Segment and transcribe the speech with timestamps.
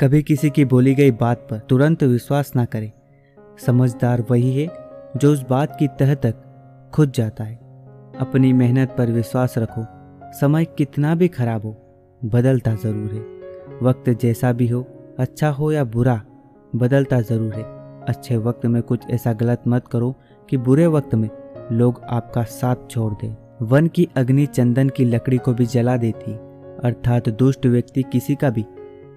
[0.00, 2.90] कभी किसी की बोली गई बात पर तुरंत विश्वास ना करें।
[3.66, 4.66] समझदार वही है
[5.16, 7.56] जो उस बात की तह तक खुद जाता है।
[8.20, 9.84] अपनी मेहनत पर विश्वास रखो।
[10.40, 11.72] समय कितना भी खराब हो,
[12.24, 13.20] बदलता ज़रूर है।
[13.82, 14.80] वक्त जैसा भी हो
[15.18, 16.20] अच्छा हो या बुरा,
[16.76, 17.64] बदलता ज़रूर है।
[18.08, 20.14] अच्छे वक्त में कुछ ऐसा गलत मत करो
[20.48, 21.28] कि बुरे वक्त में
[21.72, 26.32] लोग आपका साथ छोड़ दें। वन की अग्नि चंदन की लकड़ी को भी जला देती,
[26.84, 28.64] अर्थात दुष्ट व्यक्ति किसी का भी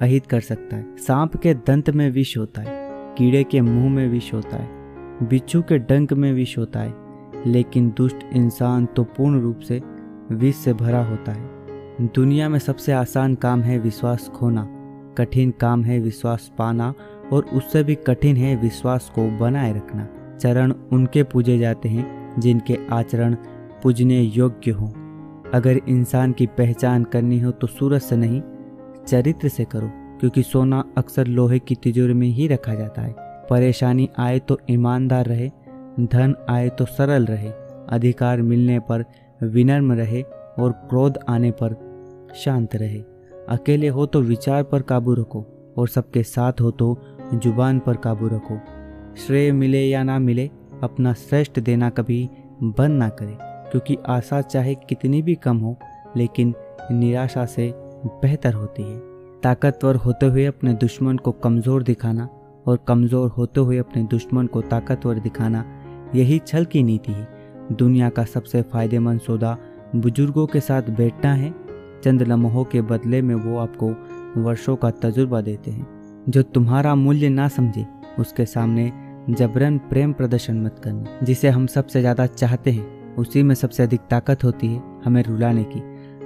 [0.00, 2.88] अहित कर सकता है। सांप के दंत में विष होता है,
[3.18, 4.68] कीड़े के मुँह में विष होता है,
[5.22, 6.94] बिच्छू के डंक में विष होता है,
[7.46, 9.80] लेकिन दुष्ट इंसान तो पूर्ण रूप से
[10.32, 14.66] विष से भरा होता है। दुनिया में सबसे आसान काम है विश्वास खोना,
[15.18, 16.92] कठिन काम है विश्वास पाना,
[17.32, 20.08] और उससे भी कठिन है विश्वास को बनाए रखना।
[20.40, 23.34] चरण उनके पूजे जाते हैं, जिनके आचरण
[23.82, 24.86] पूजने योग्य हो।
[25.54, 28.40] अगर इंसान की पहचान करनी हो तो सूरज से नहीं,
[29.06, 33.14] चरित्र से करो। क्योंकि सोना अक्सर लोहे की तिजोरी में ही रखा जाता है।
[33.50, 35.48] परेशानी आए तो ईमानदार रहे,
[36.00, 37.50] धन आए तो सरल रहे,
[37.88, 39.04] अधिकार मिलने पर
[39.44, 41.74] विनम्र रहे और क्रोध आने पर
[42.36, 43.00] शांत रहे।
[43.48, 45.44] अकेले हो तो विचार पर काबू रखो
[45.78, 46.96] और सबके साथ हो तो
[47.34, 48.58] ज़ुबान पर काबू रखो।
[49.16, 50.50] श्रेय मिले या ना मिले,
[50.82, 52.28] अपना श्रेष्ठ देना कभी
[52.62, 53.36] बंद ना करे,
[53.70, 55.76] क्योंकि आशा चाहे कितनी भी कम हो,
[56.16, 56.54] लेकिन
[56.92, 59.09] निराशा से बेहतर होती है।
[59.42, 62.28] ताकतवर होते हुए अपने दुश्मन को कमज़ोर दिखाना
[62.66, 65.64] और कमज़ोर होते हुए अपने दुश्मन को ताकतवर दिखाना
[66.14, 67.28] यही छल की नीति है।
[67.72, 69.56] दुनिया का सबसे फ़ायदेमंद सौदा
[69.96, 71.52] बुज़ुर्गों के साथ बैठना है।
[72.04, 73.90] चंद लम्हों के बदले में वो आपको
[74.36, 77.86] वर्षों का तजुर्बा देते हैं। जो तुम्हारा मूल्य ना समझे,
[78.18, 78.90] उसके सामने
[79.30, 84.00] जबरन प्रेम प्रदर्शन मत करना। जिसे हम सबसे ज़्यादा चाहते हैं, उसी में सबसे अधिक
[84.00, 85.82] ताकत होती है हमें रुलाने की।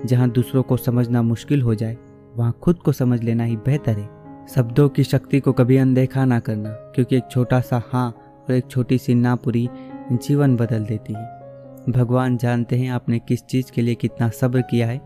[0.07, 1.97] जहाँ दूसरों को समझना मुश्किल हो जाए
[2.37, 4.09] वहाँ खुद को समझ लेना ही बेहतर है।
[4.47, 8.09] शब्दों की शक्ति को कभी अनदेखा ना करना, क्योंकि एक छोटा सा हाँ
[8.41, 9.69] और एक छोटी सी ना पूरी
[10.13, 14.87] जीवन बदल देती है। भगवान जानते हैं आपने किस चीज़ के लिए कितना सब्र किया
[14.87, 15.01] है।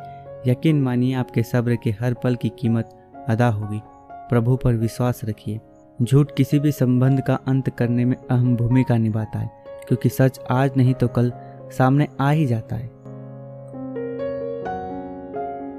[0.46, 2.90] यकीन मानिए आपके सब्र के हर पल की कीमत
[3.28, 3.80] अदा होगी।
[4.10, 5.60] प्रभु पर विश्वास रखिए।
[6.02, 9.50] झूठ किसी भी संबंध का अंत करने में अहम भूमिका निभाता है,
[9.88, 11.32] क्योंकि सच आज नहीं तो कल
[11.78, 12.90] सामने आ ही जाता है।